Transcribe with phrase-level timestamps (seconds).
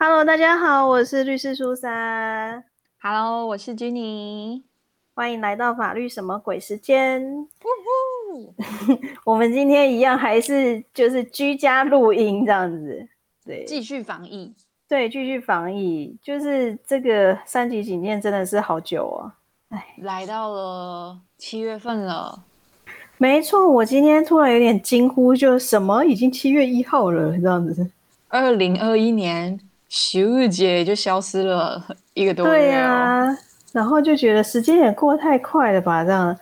[0.00, 2.62] Hello，大家好，我是律师苏珊。
[3.02, 4.62] Hello，我是 Jenny。
[5.12, 7.48] 欢迎来到法律什么鬼时间。
[7.60, 8.54] 呼
[9.26, 13.08] 我们今天一样还是就是居家录音这样子，
[13.44, 14.54] 对，继续防疫。
[14.86, 16.16] 对，继续防疫。
[16.22, 19.34] 就是这个三级警戒真的是好久啊。
[20.02, 22.44] 来到了七月份了，
[23.16, 27.90] 没错，我今天突然有点惊呼，就什么已经七月一号了这样子。
[28.28, 29.58] 二零二一年
[29.90, 31.82] 咻姐就消失了
[32.14, 32.54] 一个多月、哦。
[32.54, 33.38] 对呀、
[33.72, 36.36] 然后就觉得时间也过得太快了吧，这样，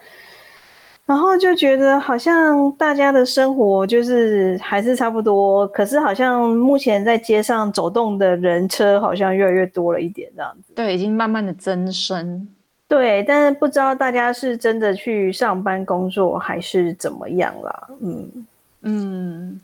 [1.07, 10.73] 然后就觉得好像大家的生活就是还是差不多，可是好像目前在街上走动的人车好像越来越多了一点这样子。
[10.75, 12.49] 对，已经慢慢的增生。
[12.89, 18.47] 对，但是不知道大家是真的去上班工作还是怎么样啦，嗯。
[18.89, 19.61] 嗯，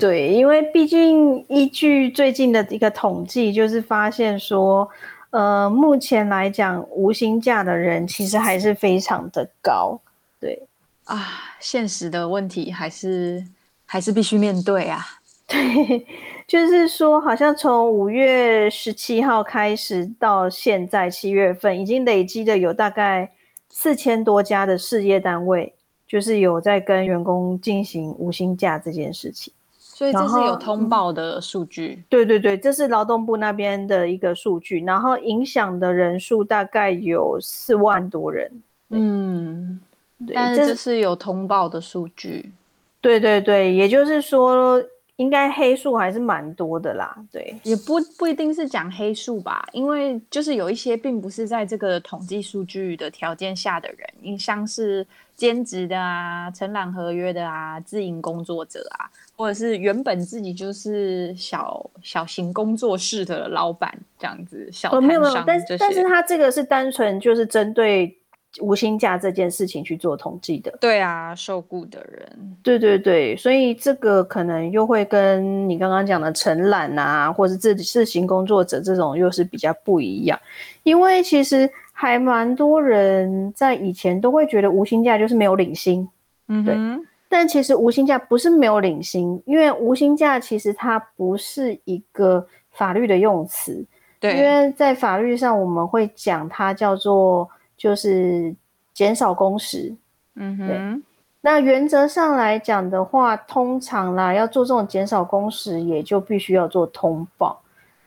[0.00, 4.88] 对，因为毕竟依据最近的一个统计，就是发现说，
[5.30, 10.00] 呃，目前来讲，无薪假的人其实还是非常的高。
[10.38, 10.62] 对，
[11.02, 11.26] 啊，
[11.58, 13.44] 现实的问题还是
[13.86, 15.04] 还是必须面对啊。
[15.48, 16.06] 对，
[16.46, 23.32] 就是说，好像从五月十七号开始到现在七月份，已经累积的有大概
[23.68, 25.74] 四千多家的事业单位，
[26.06, 29.52] 就是有在跟员工进行无薪假这件事情。
[29.98, 32.04] 所以这是有通报的数据。
[32.08, 38.48] 对对对，这是劳动部那边的一个数据，然后影响的人数大概有四万多人。
[38.90, 39.80] 嗯，
[40.24, 42.52] 对，但是这这是有通报的数据。
[43.00, 44.80] 对对对，也就是说，
[45.16, 47.16] 应该黑数还是蛮多的啦。
[47.32, 55.04] 对，也不不一定是讲黑数吧，因为就是有一些并不是在这个统计数据的条件下的人，你像是
[55.38, 65.78] 兼职的啊、承揽合约的啊、自营工作者啊，或者是原本自己就是小小型工作室的老板这样子，小哦，没有没有，摊商但。
[65.78, 68.12] 但是他这个是单纯就是针对
[68.60, 70.76] 无薪假这件事情去做统计的。
[70.80, 80.36] 对啊，受雇的人，对对对，所以这个可能又会跟你刚刚讲的承揽啊，或者自己自行工作者这种又是比较不一样，
[80.82, 81.70] 因为其实
[82.00, 86.08] 还蛮多人在以前都会觉得无薪假就是没有领薪，
[86.46, 93.84] 嗯哼，但其实无薪假不是没有领薪，因为无薪假其实它不是一个法律的用词，
[94.20, 98.54] 对因对，为在法律上我们会讲它叫做就是
[98.94, 99.92] 减少工时，
[100.36, 101.02] 嗯哼，
[101.40, 107.60] 那原则上来讲的话，通常啦要做这种减少工时，也就必须要做通报。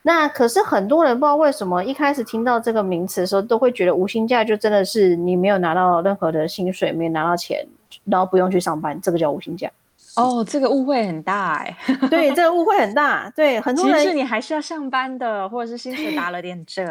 [0.03, 7.65] 那可是很多人不知道为什么一开始听到这个名词的时候，都会觉得无薪假就真的是你没有拿到任何的薪水，没有拿到钱，
[8.05, 9.69] 然后不用去上班，这个叫无薪假。
[10.17, 11.77] 哦，这个误会很大哎、
[12.09, 13.31] 对，这个误会很大。
[13.33, 16.83] 对，很多其实是你还是要上班的，或者是薪水打了点折，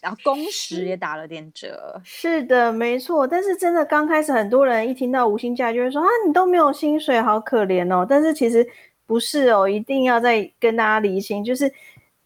[0.00, 2.00] 然后工时也打了点折。
[2.04, 3.26] 是的，没错。
[3.26, 8.06] 但是真的刚开始，很多人一听到无薪假就会说啊，你都没有薪水，好可怜哦。
[8.08, 8.64] 但是其实
[9.08, 11.68] 不是哦，一定要再跟大家厘清，就是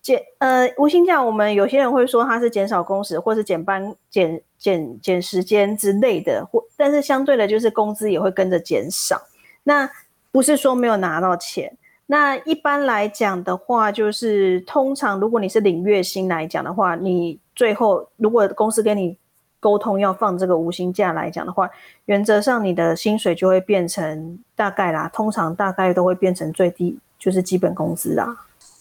[0.06, 9.20] 减呃无薪假，我们有些人会说它是减少工时，或是减班、减减减时间之类的，或但是相对的，就是工资也会跟着减少。
[9.64, 9.90] 那
[10.30, 11.76] 不是说没有拿到钱。
[12.06, 19.18] 那一般来讲的话，就是通常如果你是领月薪来讲的话，你最后如果公司跟你
[19.58, 21.68] 沟通要放这个无薪假来讲的话，
[22.04, 28.36] 原则上你的薪水就会变成大概啦，通常大概都会变成最低就是基本工资啦。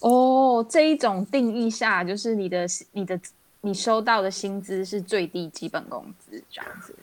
[0.08, 3.18] 哦，这一种定义下，就是你的你的
[3.62, 6.94] 你收到的薪资是最低基本工资这样子。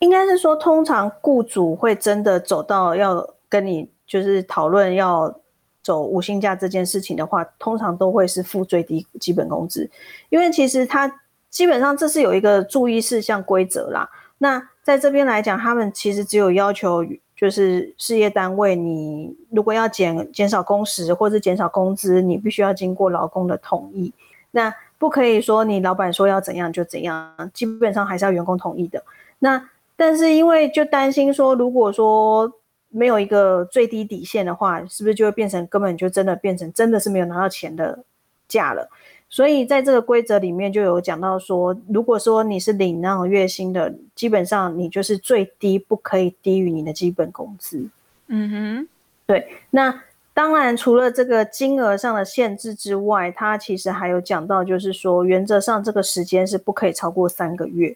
[0.00, 5.32] 应该是说，通常雇主会真的走到要跟你就是讨论要
[5.84, 9.88] 走无薪假这件事情的话，通常都会是付最低基本工资，
[10.28, 11.20] 因为其实他
[11.50, 14.10] 基本上这是有一个注意事项规则啦。
[14.38, 17.04] 那在这边来讲，他们其实只有要求
[17.38, 24.12] 就是事业单位，你如果要减减少工时或是减少工资，你必须要经过劳工的同意。
[24.50, 29.00] 那不可以说你老板说要怎样就怎样，基本上还是要员工同意的。
[29.38, 32.52] 那但是因为就担心说，如果说
[32.88, 38.00] 没有一个最低底线的话，是不是就会变成根本就真的变成真的是没有拿到钱的
[38.48, 38.90] 假了？
[39.30, 47.86] 所以在这个规则里面就有讲到说，如果说你是领那种月薪的，基本上你就是最低不可以低于你的基本工资。
[48.28, 48.88] 嗯哼，
[49.26, 50.02] 对，那
[50.32, 57.94] 当然除了这个金额上的限制之外，它其实还有讲到，就是说原则上这个时间是不可以超过三个月。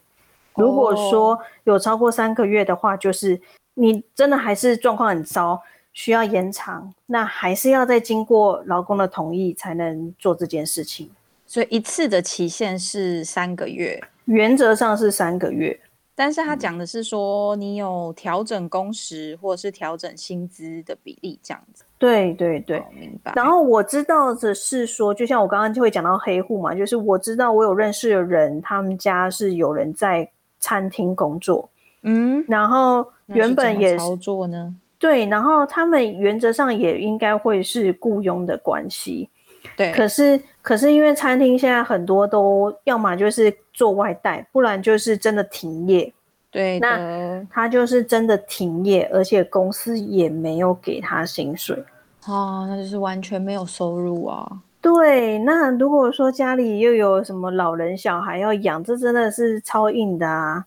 [0.55, 3.40] 如果说有超过三个月的话，就是
[3.73, 5.62] 你真的还是状况很糟，
[5.94, 11.08] 需要延长，那还是要再经过劳工的同意才能做这件事情。
[11.52, 15.78] 所以一次的期限是三个月，原则上是三个月。
[16.14, 21.84] 但是他讲的是说，你有调整工时或者是调整薪资的比例这样子。
[21.99, 23.34] 对对对，明白。
[23.37, 30.26] 然后我知道的是说，就像我刚刚就会讲到黑户嘛，就是我知道我有认识的人，他们家是有人在
[30.58, 31.69] 餐厅工作，
[32.00, 39.28] 嗯，然后原本也操作呢，对，然后他们原则上也应该会是雇佣的关系，
[39.76, 39.92] 对。
[39.92, 46.12] 可是可是因为餐厅现在很多都要么就是做外带，不然就是真的停业。
[46.50, 51.82] 对，那他就是真的停业，而且公司也没有给他薪水。
[52.26, 54.60] 哦，那就是完全没有收入啊。
[54.80, 60.66] 对，那如果说家里又有什么老人小孩要养，这真的是超硬的啊！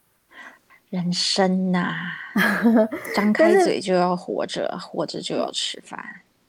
[0.90, 1.94] 人生呐，
[3.13, 6.04] 张开嘴就要活着，活着就要吃饭。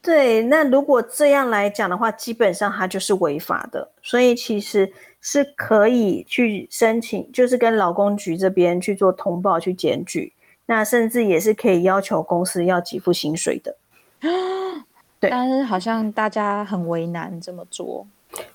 [0.06, 10.32] 对，那如果这样来讲的话，基本上它就是违法的，所以其实是可以去申请，就是跟劳工局这边去做通报、去检举，
[10.66, 13.76] 那甚至也是可以要求公司要给付薪水的。
[15.18, 18.06] 对，但是好像大家很为难这么做。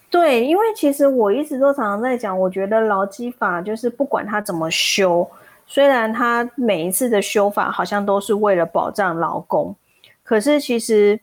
[0.10, 5.30] 对，因为其实我一直都常常在讲，我觉得劳基法就是不管它怎么修，
[5.68, 9.76] 虽然它每一次的修法好像都是为了保障劳工，
[10.24, 11.20] 可是其实，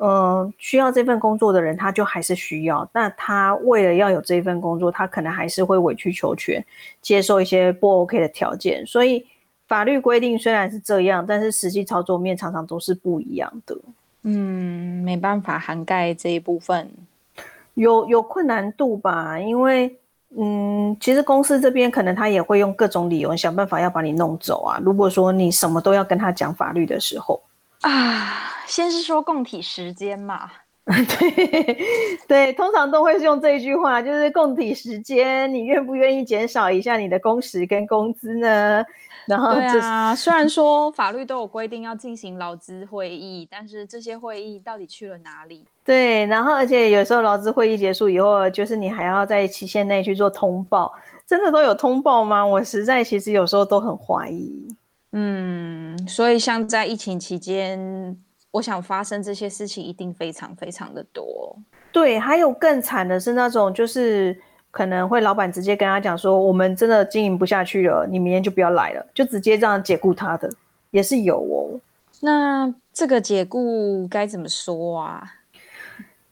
[0.00, 2.88] 嗯，需要这份工作的人他就还是需要。
[2.92, 6.64] 那他为了要有这份工作，他可能还是会委曲求全，
[7.02, 8.86] 接受一些不 OK 的条件。
[8.86, 9.26] 所以
[9.66, 13.76] 法律规定虽然是这样，但是实际操作面常常都是不一样的。
[14.22, 16.88] 嗯，没办法涵盖这一部分，
[17.74, 19.38] 有有困难度吧？
[19.38, 19.96] 因为，
[20.36, 24.78] 嗯，其实公司这边可能他也会用各种理由想办法要把你弄走啊。
[24.82, 27.40] 如果说你什么都要跟他讲法律的时候
[27.82, 30.50] 啊，先是说供体时间嘛，
[30.86, 31.78] 对
[32.26, 38.84] 对，通常都会是用这一句话，就是供体时间，你愿不愿意减少一下你的工时跟工资呢？
[39.26, 45.66] 然后对啊，虽然说法律都有规定要进行劳资会议，但是这些会议到底去了哪里？
[45.84, 50.90] 对，然后而且有时候劳资会议结束以后，就是你还要在期限内去做通报，
[51.26, 52.44] 真的都有通报吗？
[52.44, 54.66] 我实在其实有时候都很怀疑。
[55.12, 58.16] 嗯，所以像在疫情期间，
[58.50, 61.56] 我想发生这些事情一定非常非常的多。
[61.92, 64.40] 对，还有更惨的是那种就是。
[64.70, 70.48] 可能会老板直接跟他讲说，我们真的经营不下去了，你明天就不要来了，就直接这样解雇他的，
[70.90, 71.80] 也是有哦。
[72.20, 75.24] 那这个解雇该怎么说啊？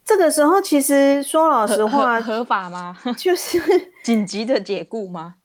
[0.04, 2.94] 这个时候其实说老实话，合法吗？
[3.16, 3.58] 就是
[4.04, 5.36] 紧急的解雇吗？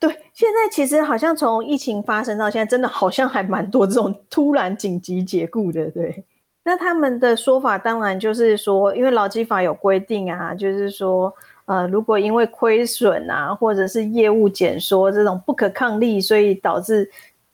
[0.00, 5.90] 对，现在其实好像从疫情发生到现在，真的好像还蛮多这种突然紧急解雇的。
[5.90, 6.24] 对，
[6.64, 11.32] 那他们的说法当然就是说，因为劳基法有规定啊，就是说。
[11.68, 17.10] 呃，如果因为亏损啊，或者是业务减缩这种不可抗力，所以导致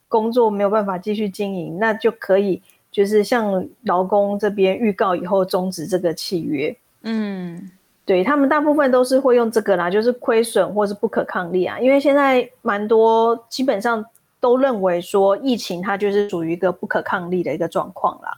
[0.07, 6.73] 工作没有办法继续经营，那就可以就是向劳工这边预告以后终止这个契约。
[7.01, 7.69] 嗯，
[8.05, 14.05] 对他们大部分都是会用这个啦，就是亏损或是不可抗力啊，因为现在蛮多基本上
[14.39, 18.37] 都认为说疫情它就是属于一个不可抗力的一个状况啦，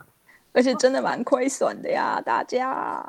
[0.54, 3.06] 而且真的蛮亏损的呀，大家。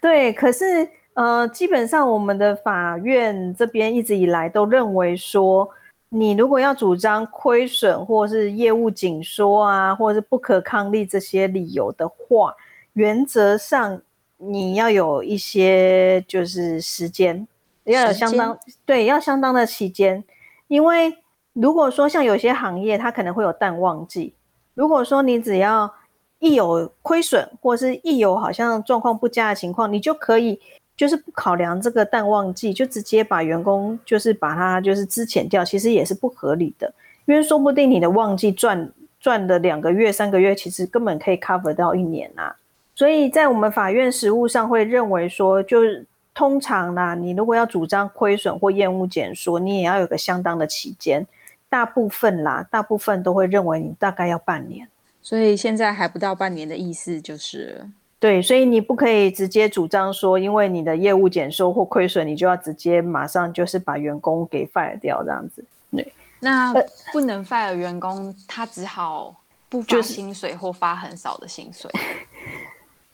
[0.00, 0.88] 对，可是。
[1.16, 5.66] 呃，基本上我们的法院这边一直以来都认为说，
[6.10, 12.54] 你如果要主张亏损或是业务紧缩啊，或者是不可抗力这些理由的话，
[12.92, 13.98] 原则上
[14.38, 17.46] 你要有一些就是时间，
[17.84, 20.22] 要有相当对，要相当的期间，
[20.68, 21.16] 因为
[21.52, 24.34] 如果说像有些行业它可能会有淡旺季，
[24.74, 25.92] 如果说你只要
[26.38, 30.60] 一有亏损或是一有好像状况不佳的情况，你就可以。
[30.96, 36.90] 就是不考量这个淡旺季，就直接把员工就是把它就是资遣掉，其实也是不合理的。
[37.26, 38.90] 因为说不定你的旺季赚
[39.20, 42.56] 赚了两个月、三个月，其实根本可以 cover 到一年啊。
[42.96, 51.24] 所以在我们法院实务上会认为说，就是通常啦，你如果要主张亏损或厌恶减缩，你也要有个相当的期间。
[51.68, 54.88] 大部分啦，大部分都会认为你大概要半年。
[55.20, 57.86] 所以现在还不到半年的意思就是。
[58.18, 65.62] 对，所以你不可以直接主张说，因为你的业务减收或亏损，你就要直接马上就是把员工给 fire 掉这样子。
[65.90, 66.72] 对，那
[67.12, 69.34] 不能 fire 员工，他只好
[69.68, 71.90] 不发薪水或发很少的薪水。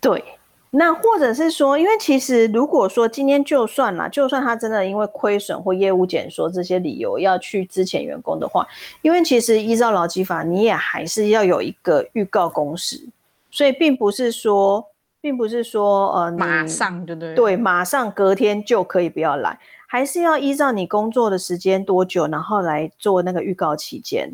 [0.02, 0.22] 对，
[0.70, 8.68] 那或者是说，因为其实如果说今天就算了，就算他真的因为亏损或业务减缩这些理由要去之前员工的话，
[9.00, 13.08] 因为其实依照劳基法，你也还是要有一个预告公时，
[13.50, 14.86] 所以并不是说。
[15.22, 19.56] 并不是说呃马上对对对，马上隔天就可以不要来，
[19.86, 24.28] 还是要依照你工作的时间多久，然后来做那个预告期间。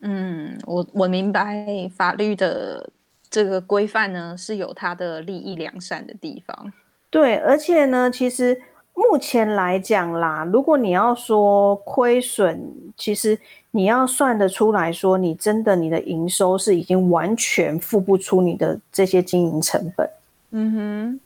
[0.00, 1.64] 嗯，我我明白
[1.96, 2.90] 法律的
[3.32, 6.72] 这个规范呢是有它的利益良善的地方。
[7.10, 8.62] 对，而且呢，其实
[8.94, 12.62] 目前来讲啦，如果你要说亏损，
[12.96, 13.36] 其实
[13.72, 20.08] 你要算得出来说，你真的你的营收是已经完全付不出你的这些经营成本。
[20.50, 21.20] 嗯哼，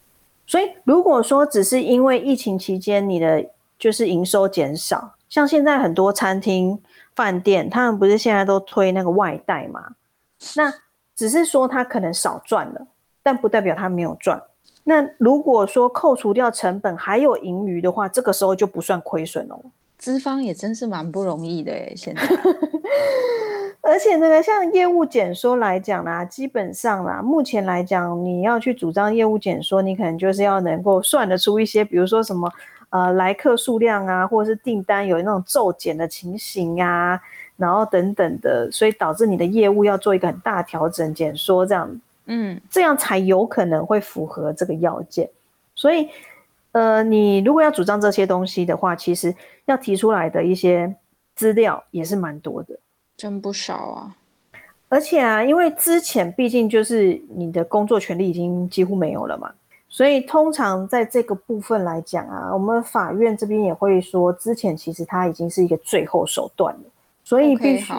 [0.46, 3.44] 所以如果说只是因为疫情期间你的
[3.78, 6.80] 就是营收减少，像现在很多餐厅。
[7.16, 9.92] 饭店他们不是现在都推那个外带嘛？
[10.54, 10.70] 那
[11.16, 12.86] 只是说他可能少赚了，
[13.22, 14.40] 但不代表他没有赚。
[14.84, 19.58] 那如果说扣除掉成本还有盈余的话，这个时候就不算亏损哦。
[19.98, 22.22] 资方也真是蛮不容易的哎，现在。
[23.82, 32.52] 而且那个像业务减缩来讲啦，基本上啦，目前来讲，你要去主张业务减缩，你可能就是要能够算得出一些，比如说什么。
[32.90, 37.20] 呃，来客数量啊，或者是订单有那种骤减的情形啊，
[37.56, 45.28] 然后等等的，所以导致你的业务要做一个很大调整、减缩这样，嗯，这样才有可能会符合这个要件。
[45.74, 46.08] 所以，
[46.72, 49.34] 呃，你如果要主张这些东西的话，其实
[49.64, 50.94] 要提出来的一些
[51.34, 52.78] 资料也是蛮多的，
[53.16, 54.16] 真不少啊。
[54.88, 59.52] 而且啊，因为之前毕竟就是你的工作权利已经几乎没有了嘛。
[59.88, 66.80] 所以通常在这个部分来讲啊，我们法院这边也会说，之前其实它已经是一个最后手段了，
[67.26, 67.92] 所以必须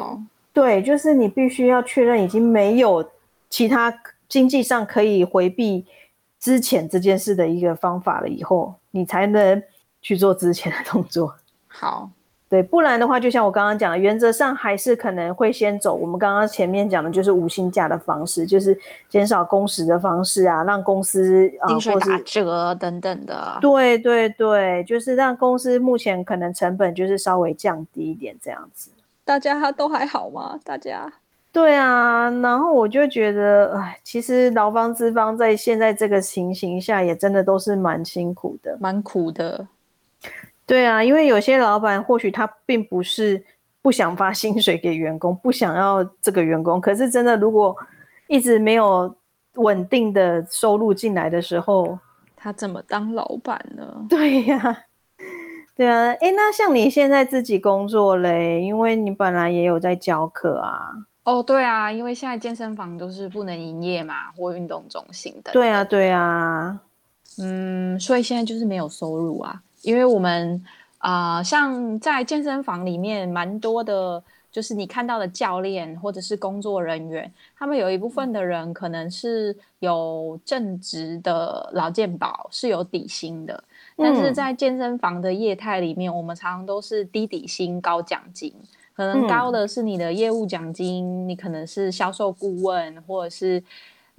[0.53, 3.07] 对，就是你必须要确认已经没有
[3.49, 3.93] 其他
[4.29, 5.85] 经济上可以回避
[6.39, 9.61] 之前这件事的一个方法了，以后你才能
[10.01, 11.35] 去做之前的动作。
[11.67, 12.09] 好。
[12.49, 18.79] 对，不然的话，就像我刚刚讲的，原则上还是可能会先走我们刚刚前面讲的，就是无薪假的方式，就是
[19.09, 23.57] 减少工时的方式啊，让公司薪水打折等等的。
[23.59, 28.91] 对对对，就是让公司目前可能成本就是稍微降低一点这样子。
[29.27, 30.57] 大家都还好吗？
[30.63, 31.11] 大家？
[31.51, 39.67] 对啊，然后我就觉得，哎，其实劳方资方在现在这个情形下，也真的都是蛮辛苦的，蛮苦的。
[40.65, 43.43] 对啊，因为有些老板或许他并不是
[43.81, 47.75] 不想发薪水给员工，不想要这个员工，可是真的如果
[48.27, 49.13] 一直没有
[49.55, 51.99] 稳定的收入进来的时候，
[52.35, 54.05] 他怎么当老板呢？
[54.07, 54.83] 对呀，
[55.77, 60.91] 对啊，哎，那像你现在自己工作嘞，因为你本来也有在教课啊。
[61.23, 65.51] 哦，对啊，因为现在健身房都是不能营业嘛，或运动中心的。
[65.51, 66.79] 对啊，对啊，
[67.37, 69.61] 嗯，所以现在就是没有收入啊。
[69.83, 70.65] 因为我们
[70.97, 83.63] 啊，像在健身房里面，蛮多的，就是你看到的教练或者是工作人员，他们有一部分的人可能是有正职的劳健保，是有底薪的。
[83.97, 88.53] 但是在健身房的业态里面，我们常常都是低底薪高奖金，
[88.95, 93.63] 可能高的是你的业务奖金，你可能是销售顾问，或者是。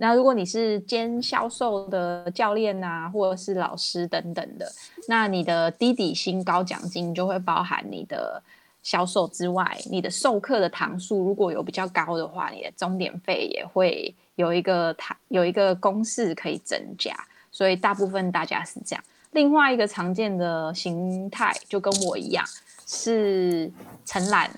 [0.01, 4.65] 那如果你是兼销售的教练啊，或者是老师等等的，
[5.09, 8.41] 那你的低底薪高奖金就会包含你的
[8.81, 17.13] 销售之外，你的授课的堂数如果有比较高的话，你的终点费也会有一个堂有一个公式可以增加，
[17.51, 19.03] 所以大部分大家是这样。
[19.33, 22.45] 另外一个常见的形态就跟我一样，
[22.87, 23.71] 是
[24.05, 24.51] 承揽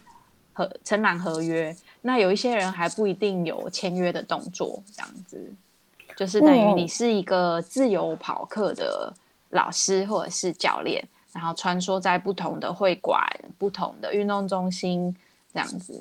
[0.52, 1.74] 和承揽合约。
[2.02, 5.52] 那有一些人还不一定有签约的动作，这样子，
[6.16, 9.12] 就是等于你是一个自由跑课的
[9.50, 13.20] 老师或者是教练，然后穿梭在不同的会馆、
[13.58, 15.14] 不同的运动中心
[15.52, 16.00] 这样子。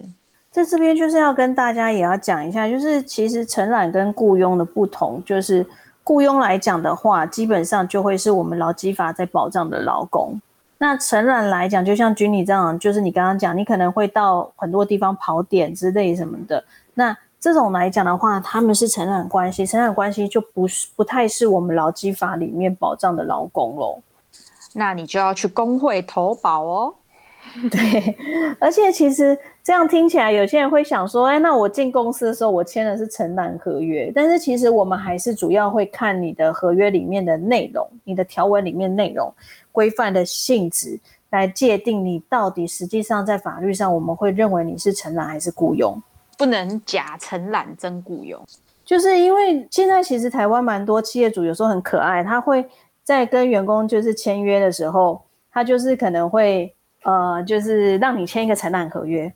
[0.51, 5.65] 在这边就是要跟大家也要讲一下，就是其实承揽跟雇佣的不同，就是
[6.10, 10.42] 雇佣来讲的话，基本上就会是我们劳基法在保障的劳工。
[10.80, 16.63] 那承揽来讲，就像君你这样，就是你刚刚讲，你可能会到很多地方跑点之类什么的。
[16.96, 24.00] 那这种来讲的话，他们是承揽关系，承揽关系就不是不太是我们劳基法里面保障的劳工喽。
[24.74, 26.96] 那你就要去工会投保哦。
[27.72, 28.15] 对，
[28.60, 39.34] 而且其实这样听起来，有些人会想说，哎，那我进公司的时候，我签的是承揽合约，但是其实我们还是主要会看你的合约里面的内容，你的条文里面内容。
[39.72, 46.01] 规范的性质来界定你到底实际上在法律上我们会认为你是承揽还是雇佣，
[46.38, 48.41] 不能假承揽真雇佣。
[48.84, 52.65] 就是因为现在其实台湾蛮多企业主有时候很可爱，他会
[53.03, 59.32] 在跟员工就是签约的时候，他就是可能会呃就是让你签一个承揽合约，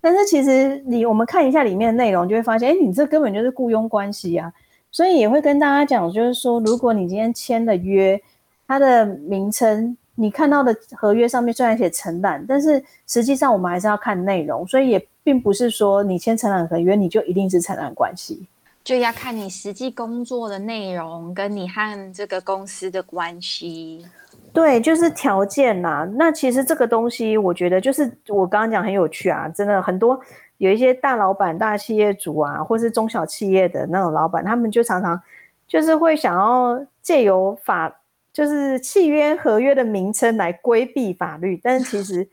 [0.00, 4.52] 但是其实你我们看一下里面的内容就会发现，哎，你这根本就是雇佣关系啊。
[4.90, 8.20] 所以也会跟大家讲，就是说，如果你今天签了约，
[8.66, 18.46] 它的名称你看到的合约上面虽然写承揽，但是实际上我们还是要看内容，所以也并不是说你签承揽合约你就一定是承揽关系，
[18.84, 24.06] 就要看你实际工作的内容跟你和这个公司的关系。
[24.54, 26.08] 对，就是条件啦。
[26.14, 30.18] 那其实这个东西，我觉得就是我刚刚讲很有趣啊，真的很多
[30.58, 35.20] 有一些大老板、大企业主啊，或是中小企业的那种老板，他们就常常
[35.66, 37.92] 就是会想要借由法，
[38.32, 42.28] 就是契约合约的名称来规避法律，但是其实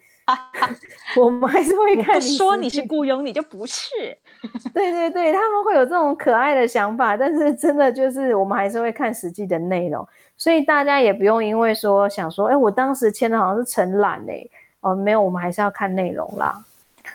[1.17, 2.21] 我们还是会看。
[2.21, 3.89] 说你是雇佣，你就不是。
[4.73, 10.07] 对对对，他们会有这种可爱的想法，但是真的就是我们还是会看实际的内容。
[10.35, 16.65] 所以大家也不用因为说想说，哎，我当时签的好像是承揽嘞，哦，没有，我们还是要看内容啦。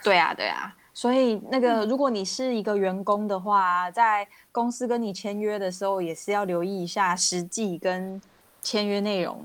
[0.05, 0.73] 对啊，对啊。
[0.95, 8.23] 所以那个，如果你是一个员工的话，在公司跟你签约的时候，也是要留意一下实际跟
[8.63, 9.43] 签约内容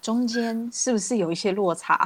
[0.00, 1.98] 中间是不是有一些落差。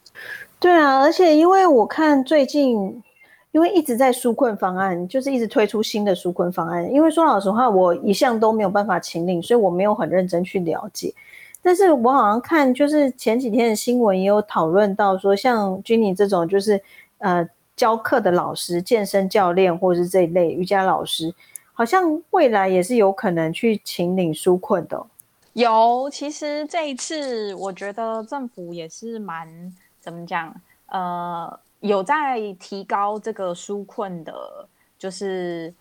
[0.60, 3.02] 对啊，而且因为我看最近。
[3.52, 6.92] 因为一直在纾困方案，就是一直推出新的纾困方案。
[6.92, 11.14] 因为说老实话，我一向都没有办法请领，所以我没有很认真去了解。
[11.62, 16.80] 但是我好像看，就是前几天的新闻也有讨论到说，像君妮这种就是
[17.18, 21.34] 呃教课的老师、健身教练或者是这一类瑜伽老师，
[21.72, 25.06] 好像未来也是有可能去请领纾困的。
[25.54, 30.54] 有，其实这一次我觉得政府也是蛮怎么讲，
[30.88, 31.58] 呃。
[31.80, 34.68] 有在提高这个纾困的，
[34.98, 35.72] 就是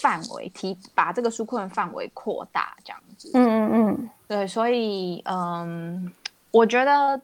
[0.00, 3.30] 范围，提把这个纾困范围扩大，这样子。
[3.34, 6.12] 嗯嗯嗯，对，所以嗯，
[6.50, 7.20] 我觉得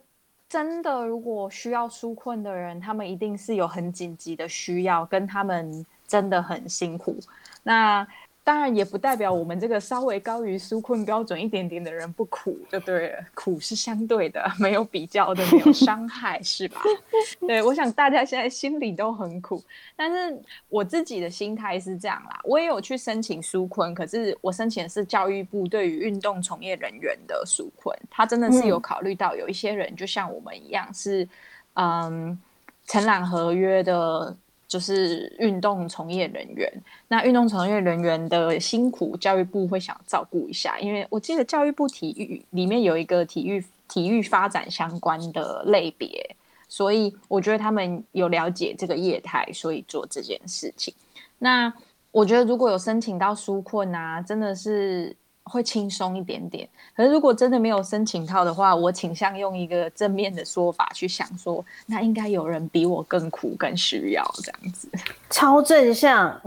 [0.47, 7.17] 真的，如果需要纾困的人，他们一定是有很紧急的需要，跟他们真的很辛苦。
[7.63, 8.07] 那
[8.47, 16.79] 当然也不代表我们这个稍微高于纾困标准一点点的人不苦，就对了，苦是相对的，没有比较的，没有伤害，是吧？
[17.45, 19.61] 对，我想大家现在心里都很苦，
[19.97, 31.27] 但是我自己的心态是这样啦，我也有去申请纾困，可是我申请的是教育部对于运动从业人员的纾困，他真的是有考虑到有一些人就像我们一样是
[31.73, 32.39] 嗯
[32.85, 34.33] 承揽合约的。
[34.67, 36.71] 就是运动从业人员，
[37.07, 46.35] 那运动从业人员的辛苦，教育部会想照顾一下，因为我记得教育部体育里面有一个体育体育发展相关的类别，
[46.67, 50.93] 所以我觉得他们有了解这个业态，所以做这件事情。
[51.39, 51.73] 那
[52.11, 55.15] 我觉得如果有申请到纾困啊，真的是。
[55.49, 64.89] 会轻松一点点，可是如果真的没有申请到的话，我倾向用一个正面的说法去想，说那应该有人比我更苦、更需要这样子，
[65.29, 66.37] 超正向，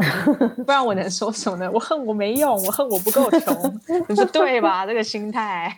[0.66, 1.70] 不然我能说什么呢？
[1.72, 3.54] 我恨我没用，我恨我不够穷，
[4.08, 4.84] 不对吧？
[4.84, 5.74] 这个心态。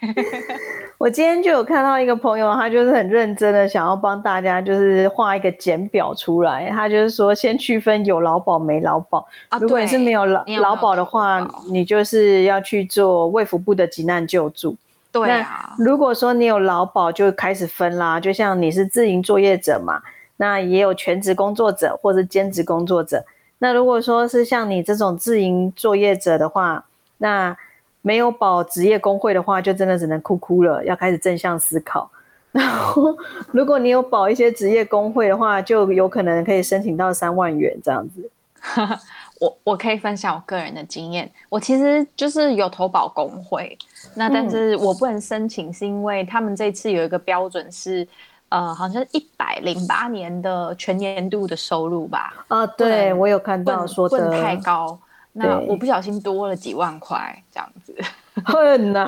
[0.98, 6.70] 我今天就有看到一个朋友，他就是很认真的想要帮大家，就是画一个简表出来。
[6.70, 9.26] 他就是说，先区分有劳保没劳保。
[9.48, 13.12] 啊如果你是没有劳劳保的话，你就是要去做。
[13.29, 14.77] 卫福部的急难救助，
[15.11, 15.75] 对啊。
[15.79, 18.18] 如果说你有劳保，就开始分啦。
[18.18, 20.03] 就像你是自营作业者嘛，
[20.37, 23.25] 那也有全职工作者或者兼职工作者。
[23.59, 26.85] 那如果说是像你这种自营作业者的话，
[27.18, 27.57] 那
[28.01, 32.11] 没有保职业工会的话，就真的只能哭哭了，要开始正向思考。
[32.51, 33.16] 然后，
[33.53, 38.29] 如果你有保一些职业工会的话，就有可能可以申请到三万元这样子。
[39.42, 43.76] 我我可以分享我个人的经验，我其实就是有投保工会，
[44.14, 48.07] 那但是我不能申请，是因为他们这次有一个标准是，
[48.50, 52.33] 呃，好像一百零八年的全年度的收入吧？
[52.46, 54.96] 啊，对我有看到说的太高，
[55.33, 57.92] 那我不小心多了几万块这样子。
[58.46, 59.07] 恨呐！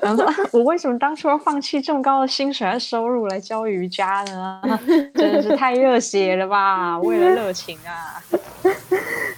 [0.00, 4.62] 然后说，我为什么当初要放弃这么高的薪水和收入来教瑜伽呢？
[5.14, 6.98] 真的是太热血了吧！
[7.00, 8.16] 为了热情啊！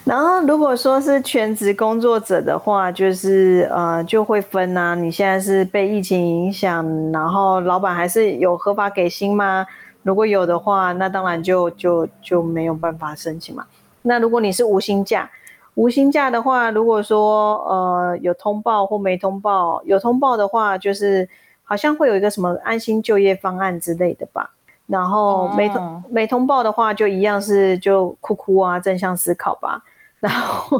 [0.05, 4.95] 然后，如果说是全职工作者的话，就是呃，就会分啊。
[4.95, 9.65] 你现在是被疫情影响，然后老板还是有合法给薪吗？
[10.03, 13.65] 如果有的话，那当然就就就没有办法申请嘛。
[14.03, 15.31] 那如果你是无薪假。
[15.75, 21.29] 无薪假的话，如果说呃有通报或没通报，有通报的话，就是
[21.63, 24.51] 好像会有一个什么安心就业方案之类的吧。
[24.87, 29.81] 然后没通没通报的话，就一样是就哭哭啊，正向思考吧。
[30.29, 30.79] 然后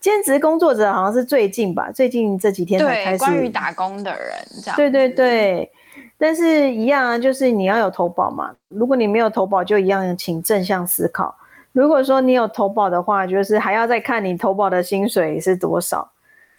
[0.00, 3.18] 兼职工作者好像是最近吧，最近这几天才开始。
[3.18, 4.30] 关于打工的人
[4.62, 4.76] 这样。
[4.76, 5.70] 对对对，
[6.16, 8.54] 但是一样啊，就是你要有投保嘛。
[8.68, 11.34] 如果你没有投保，就一样请正向思考。
[11.72, 16.10] 如果说你有投保的话，就是还要再看你投保的薪水是多少。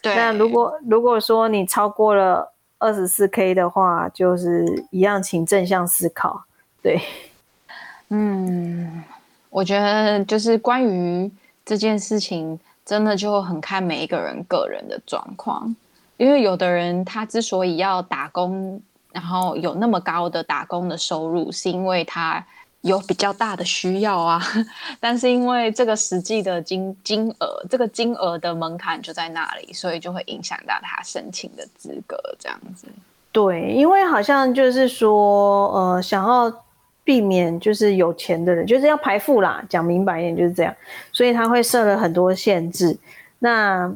[0.01, 6.45] 对，那如果如果说你超过了二十四 K 的话，就是一样，请正向思考。
[6.81, 7.01] 对，
[8.09, 9.03] 嗯，
[9.49, 11.29] 我觉得就是关于
[11.69, 15.75] 这件事情，真的就很看每一个人个人的状况，
[16.17, 18.81] 因为有的人他之所以要打工。
[19.11, 22.45] 然后有那么高的打工的收入，是因为他
[22.81, 24.39] 有比较大的需要啊。
[25.01, 32.15] 但是因为这个实际的金金额，这个金额的门槛就在那里，所以就会影响到他申请的资格。
[32.37, 32.87] 这样子，
[33.31, 36.53] 对，因为好像就是说，呃，想要
[37.03, 40.75] 避免就是有钱的人就是要排富啦，讲明白一点就是这样，
[41.11, 42.97] 所以他会设了很多限制。
[43.39, 43.91] 那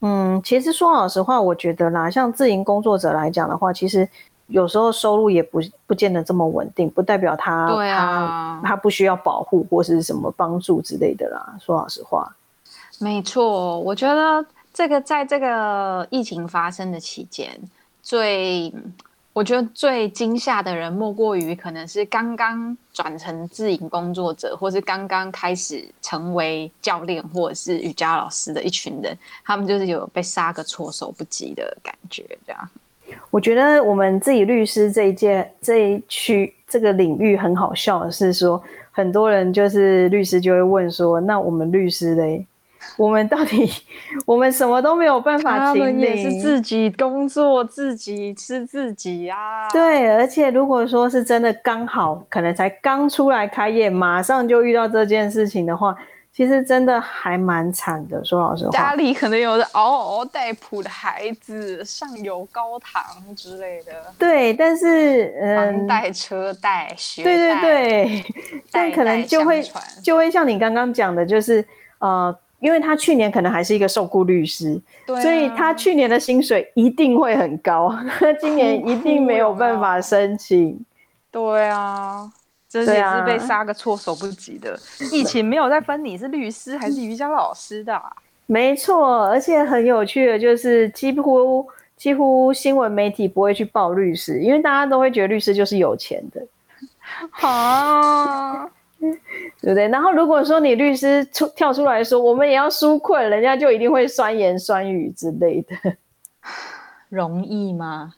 [0.00, 4.08] 嗯，其实说老实话，我觉得啦，像自营工作者来讲的话，其实。
[4.48, 11.56] 有时候收入也不不见得这么稳定，不代表他他他不需要保护或是什么帮助之类的啦。
[11.58, 12.32] 说老实话，
[13.00, 17.58] 没错，我觉得这个在这个疫情发生的期间，
[18.04, 18.72] 最
[19.36, 32.70] 我觉得最惊吓的人，莫过于可能是刚刚转成自营工作者，或是刚刚开始成为教练或者是瑜伽老师的一群人，他们就是有被杀个措手不及的感觉，这样。
[33.30, 42.46] 我觉得我们自己律师这一届这一区这个领域很好笑的是说，很多人就是律师就会问说，那我们律师嘞，
[42.96, 43.70] 我们到底
[44.24, 49.68] 我们什么都没有办法，他们也是自己工作自己吃自己啊。
[49.70, 55.96] 对，而且如果说是真的刚好可能才刚出来开业，马上就遇到这件事情的话。
[56.32, 63.02] 其实真的还蛮惨的，说老实话，家里可能有嗷嗷待哺的孩子，上有高堂
[63.34, 63.92] 之类的。
[64.18, 68.24] 对，但是嗯贷、车贷、学贷，对对对，
[68.70, 69.64] 但可能就会
[70.02, 71.64] 就会像你刚刚讲的，就是
[72.00, 80.78] 呃，因为他去年可能还是一个受雇律师，所以他去年的薪水一定会很高，他 今年一定没有办法申请。
[81.30, 82.32] 对啊。
[82.68, 84.78] 这也是被杀个措手不及的。
[85.10, 87.98] 疫情没有在分你是律师还是瑜伽老师的，
[88.44, 89.24] 没错。
[89.28, 91.66] 而且很有趣的，就是几乎
[91.96, 96.46] 几乎新闻媒体不会去报律师，因为大家都会觉得律师就是有钱的，
[97.40, 98.68] 啊，
[99.62, 99.88] 对不对？
[99.88, 105.74] 然后如果说你律师出跳出来说我们也要纾困，人家就一定会酸言酸语之类的，
[107.08, 108.12] 容易吗？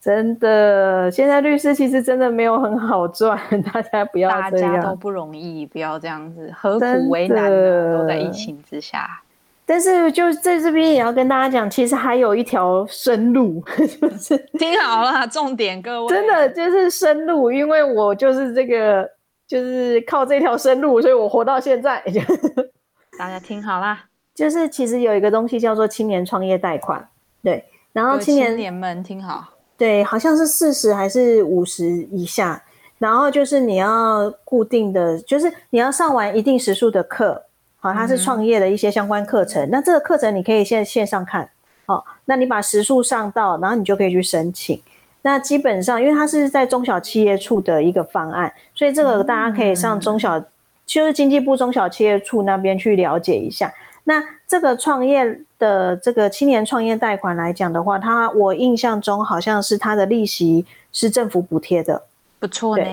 [0.00, 3.38] 真的，现在律师其实真的没有很好赚，
[3.72, 7.98] 大家不要这样，大家都不容易，不要这样子，何苦为难呢？
[7.98, 9.22] 都在疫情之下。
[9.64, 13.62] 但是就在这边也要跟大家讲，其实还有一条生路，
[14.00, 19.08] 就是听好了，重点各位，真的就是生路，因为我就是这个，
[19.48, 22.04] 就是靠这条生路，所以我活到现在。
[23.18, 27.08] 大家听好啦，就是其实有一个东西叫做青年创业贷款，
[27.42, 29.54] 对，然后青年们听好。
[29.76, 32.62] 对，好像是四十还是五十以下，
[32.98, 37.44] 然后就是你要固定的，就是你要上完一定时数的课，
[37.78, 39.68] 好，它是创业的一些相关课程。
[39.70, 41.48] 那这个课程你可以线线上看，
[41.86, 44.82] 好，那你把时数上到，然后你就可以去申请。
[45.28, 50.42] 那基本上，因为它是在中小企业处的一个方案，所以这个大家可以上中小，
[50.86, 53.70] 就是经济部中小企业处那边去了解一下。
[54.04, 60.64] 那这个创业的这个青年创业贷款来讲的话，它我印象中好像是它的利息
[60.94, 62.04] 是政府补贴的，
[62.40, 62.84] 不错呢。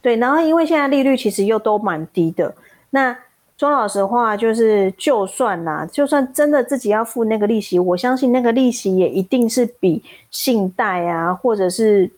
[0.00, 2.52] 对，然后因为现在利率其实又都蛮低的，
[2.90, 3.16] 那
[3.62, 12.10] 说老实话，就是就算呐，就算真的自己要付那个利息，我相信那个利息也一定是比信贷啊，或者是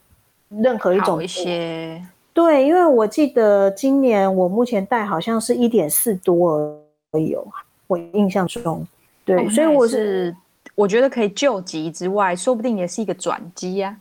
[0.48, 2.02] 任何一种一些。
[2.33, 6.80] 对，因为我记得今年我目前贷好像是一点四多
[7.12, 7.46] 而已哦。
[7.88, 8.87] 我印象中，
[9.26, 10.35] 对，所以我是
[10.74, 13.94] 我觉得可以救急之外，说不定也是一个转机呀。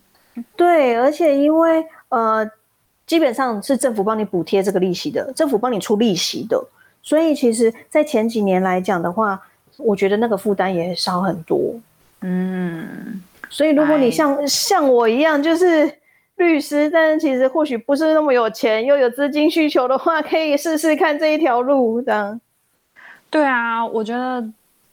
[0.55, 2.49] 对，而且因为呃，
[3.05, 6.57] 基本上是政府帮你补贴这个利息的，政府帮你出利息的，
[7.03, 9.39] 所以其实，在前几年来讲的话，
[9.77, 11.75] 我觉得那个负担也少很多。
[12.21, 15.93] 嗯，所以如果你像像我一样，就是
[16.37, 22.39] 律师，但是其实或许不是那么有钱，又有资金需求的话，可以试试看这一条路，这样。
[23.29, 24.41] 对啊，我觉得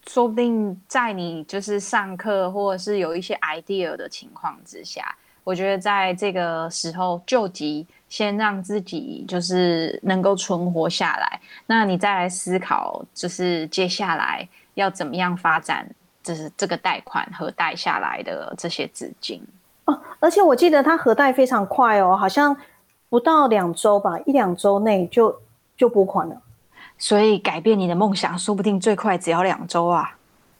[0.08, 15.88] 说不定在你就是上课或者是有一些 idea 的情况之下，我觉得在这个时候救急，先让自己就是能够存活下来，那你再来思考，就是接下来要怎么样发展，
[16.22, 19.42] 就是这个贷款和贷下来的这些资金
[19.86, 19.98] 哦。
[20.18, 22.56] 而且我记得它核贷非常快哦，好像
[23.08, 25.34] 不到两周吧，一两周内就
[25.76, 26.36] 就拨款了。
[26.98, 30.16] 所以改变你的梦想，说不定最快只要两周啊。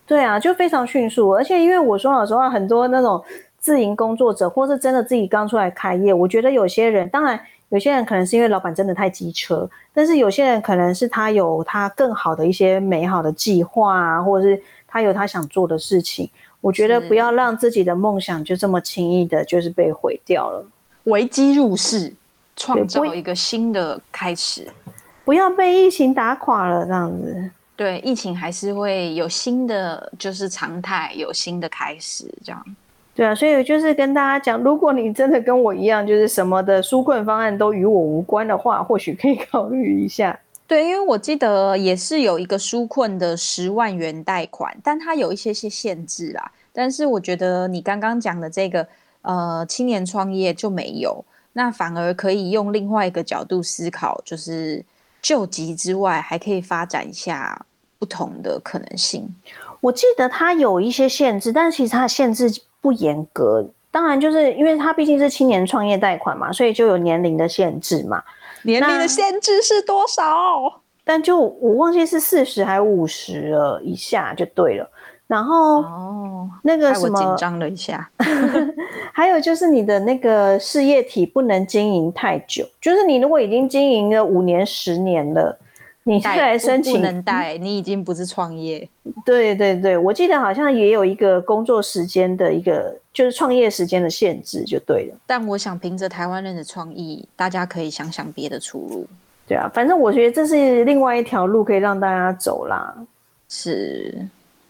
[0.06, 1.28] 对啊，就非常迅速。
[1.34, 3.22] 而且因为我说老实话，很多那种
[3.60, 16.28] 自营工作者，或是真的自己刚出来开业，我觉得有些人，当然有些人可能是因为老板真的太机车，但是有些人可能是他有他更好的一些美好的计划啊，或者是他有他想做的事情。
[16.60, 20.66] 我觉得不要让自己的梦想就这么轻易的，就是被毁掉了。
[21.04, 22.12] 危机入市，
[22.56, 24.68] 创造一个新的开始，
[25.24, 27.50] 不要被疫情打垮了，这样子。
[27.76, 32.62] 对，疫情还是会有新的，就是常态，有新的开始，这样。
[33.14, 40.38] 对啊，所以就是跟大家讲，如果你真的跟我一样，就是什么的纾困方案都与我无关的话，或许可以 考虑一下。
[40.66, 46.50] 对，因为我记得也是有一个纾困的十万元贷款，但它有一些些限制啦。
[46.72, 48.86] 但是我觉得你刚刚讲的这个，
[49.22, 54.82] 呃，青年创业就没有，那反而可以用另外一个角度思考，就是
[55.20, 57.66] 救急之外，还可以发展一下
[57.98, 59.28] 不同的可能性。
[59.80, 62.48] 我记得它有一些限制，但其实它的限制
[62.80, 63.66] 不严格。
[63.90, 68.22] 当然，就是因为它毕竟是青年创业贷款嘛，所以就有年龄的限制嘛。
[68.62, 70.22] 年龄的限制是多少？
[71.02, 74.88] 但就我忘记是四十还五十了以下就对了。
[75.26, 78.08] 然后哦，那个什么紧张了一下。
[79.12, 85.58] 还有就是你的那个事业体不能经营太久，就是你如果已经经营了五年、十年了，
[86.04, 88.88] 你再来申请不能带，你已经不是创业。
[89.24, 95.16] 对对对，我记得好像也有一个工作时间的一个，就是创业时间的限制，就对了。
[95.26, 99.06] 但我想凭着台湾人的创意，大家可以想想别的出路。
[99.46, 102.94] 对啊，反正我觉得这是另外一条路可以让大家走啦。
[103.48, 104.14] 是，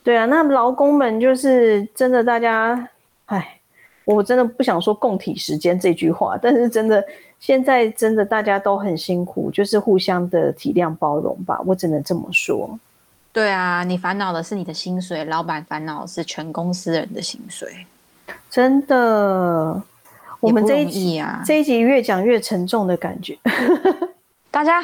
[0.03, 2.89] 对啊，那劳工们就是真的，大家，
[3.27, 3.61] 哎，
[4.05, 7.05] 我真的不想说共体时间这句话，但是真的
[7.41, 12.79] 现在真的大家都很辛苦，就是互相的体谅包容吧，我只能这么说。
[13.33, 17.87] 对啊，你烦恼的是你的薪水，老板烦恼是全公司人的薪水，
[18.49, 19.83] 真的。
[20.41, 23.39] 我们这一集啊，这一集越讲越沉重的感觉，
[24.51, 24.83] 大家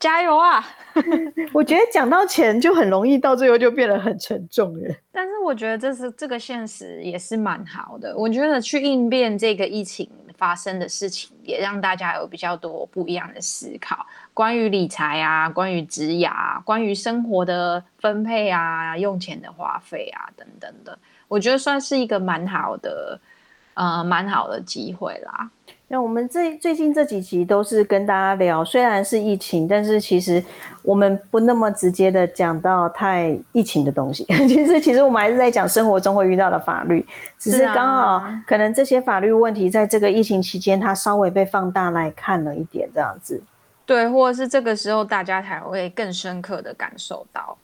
[0.00, 0.66] 加油啊！
[1.52, 4.98] 我觉得讲到钱就很容易到最后就变得很沉重耶。
[5.12, 8.16] 但是我觉得这是这个现实也是蛮好的。
[8.16, 23.18] 我觉得去应变这个疫情发生的事情，也让大家有比较多不一样的思考，关于理财啊，关于职涯，关于生活的分配啊，用钱的花费啊等等的，我觉得算是一个蛮好的，
[23.76, 25.50] 呃，蛮好的机会啦。
[25.88, 30.42] 那我们这最近这几集都是跟大家聊，虽然是疫情，但是其实
[30.82, 34.24] 我们不那么直接的讲到太疫情的东西。
[34.48, 37.06] 其实，其实我们还是在讲生活中会遇到的法律，
[37.38, 43.40] 只是刚好可能这些法律问题在这个疫情期间，它稍微被放大来看了一点这样子。
[43.84, 47.56] 对，或者是这个时候大家才会更深刻的感受到，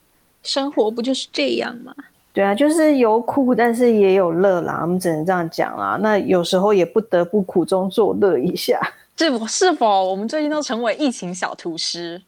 [0.42, 1.92] 生活不就是这样吗？
[2.33, 4.79] 对啊，就是有苦，但是也有乐啦。
[4.83, 5.99] 我们只能这样讲啦。
[6.01, 8.81] 那有时候也不得不苦中作乐一下。
[9.18, 12.21] 是是否我们最近都成为疫情小厨师？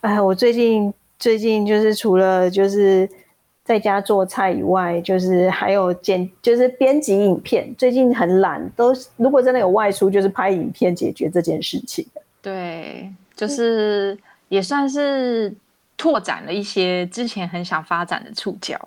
[0.00, 3.08] 哎，我最近最近就是除了就是
[3.64, 7.74] 在家做菜以外，就是还有剪，就是编辑影片。
[7.76, 12.06] 最近很懒，都如果真的有外出，就是拍影片解决这件事情。
[12.40, 14.16] 对，就是
[14.48, 15.52] 也算是
[15.96, 18.80] 拓展了一些之前很想发展的触角。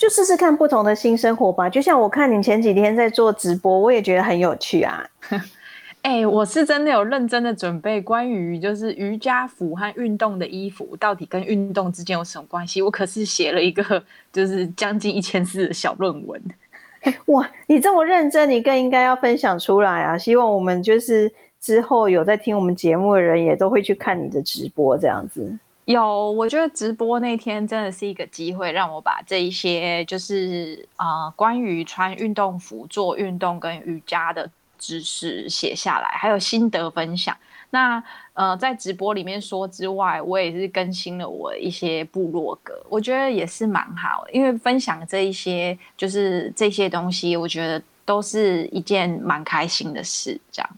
[0.00, 1.68] 就试试看不同的新生活吧。
[1.68, 5.06] 就像我看你前几天在做直播，我也觉得很有趣啊。
[6.00, 12.80] 哎，我是真的有认真的准备关于就是瑜伽服和运动的衣服到底跟运动之间有什么关系。
[12.80, 16.42] 我可是写了一个就是将近一千字的小论文。
[17.26, 20.16] 哇，你这么认真，你更应该要分享出来啊！
[20.16, 25.58] 希望我们就是之后有在听我们节目的人也都会去看你的直播这样子。
[25.92, 34.48] 有，我觉得直播那天真的是一个机会，让我把这一些就是啊，关于穿运动服做运动跟瑜伽的
[34.78, 37.36] 知识写下来，还有心得分享。
[37.70, 38.02] 那
[38.34, 50.40] 呃，在直播里面说之外，我也是更新了我一些部落格，我觉得也是蛮好，因为分享这一些就是这些东西，我觉得都是一件蛮开心的事。
[50.52, 50.70] 这样，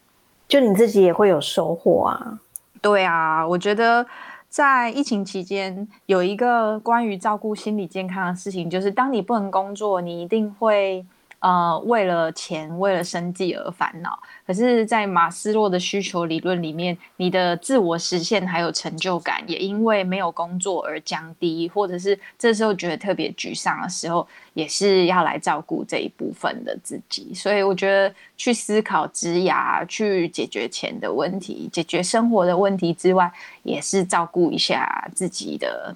[0.48, 2.38] 就你自己也会有收获啊？
[2.80, 4.06] 对啊，我觉得。
[4.52, 11.02] 在疫情期间，有一个关于照顾心理健康的事情，就是当你不能工作，你一定会
[11.42, 14.16] 呃，为了钱、为了生计而烦恼。
[14.46, 24.24] 可是，在马斯洛的需求理论里面，你的自我实现还有成就感，也因为没有工作而降低，或者是这时候觉得特别沮丧的时候，
[24.54, 27.34] 也是要来照顾这一部分的自己。
[27.34, 33.28] 所以，我觉得去思考职涯、去解决钱的问题、解决生活的问题之外，
[33.64, 35.92] 也是照顾一下自己的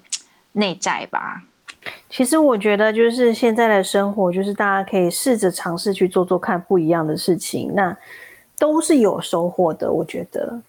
[0.51, 1.41] 内在吧。
[2.09, 7.95] 其实我觉得，就是现在的生活，就是大家可以试着尝试去做做看不一样的事情，那
[8.57, 9.91] 都是有收获的。
[9.91, 10.59] 我觉得，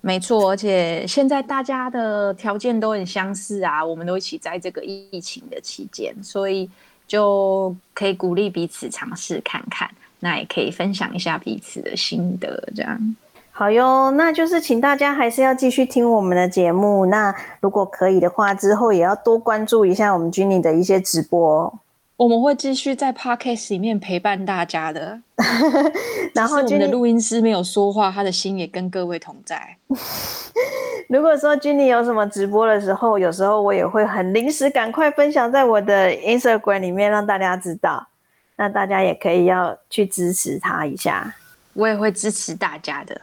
[0.00, 0.50] 没错。
[0.50, 6.70] 而且现在大家的条件都很相似啊，我们都一起在这个疫情的期间，所以
[7.06, 13.16] 就可以鼓励彼此尝试看看，那也可以分享一下彼此的心得，这样。
[13.58, 17.06] 好哟，那就是请大家还是要继续听我们的节目。
[17.06, 21.72] 那如果可以的话，之后也要多关注一下我们 Jenny 的一些直播。
[22.18, 25.18] 我们会继续在 Podcast 里面陪伴大家的。
[26.34, 29.78] 然后我们的录音师没有说话，他的心也跟各位同在。
[31.08, 38.06] 如果说 Jenny 有什么直播的时候，有时候我也会很临时赶快分享在我的 Instagram 里面，让大家知道。
[38.56, 41.34] 那大家也可以要去支持他一下。
[41.72, 43.18] 我也会支持大家的。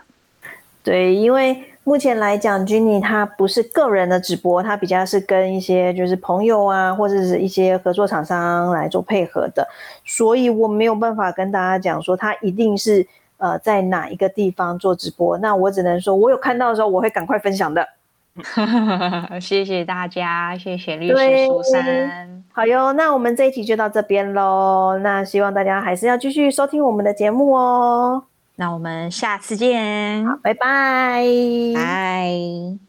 [0.83, 9.65] 对，因为目前来讲，Jenny 她不是个人的直播，她比较是跟一些就是朋友啊，或者是一些合作厂商来做配合的，
[10.03, 15.37] 所以我没有办法跟大家讲说她一定是呃在哪一个地方做直播。
[15.37, 17.87] 那我只能说，我有看到的时候，我会赶快分享的。
[19.39, 22.43] 谢谢大家，谢谢律师苏珊。
[22.51, 24.99] 好哟，那我们这一集就到这边喽。
[25.01, 28.23] 那希望大家还是要继续收听我们的节目哦。
[28.55, 31.25] 那我们下次见，好，拜拜，
[31.73, 32.83] 拜。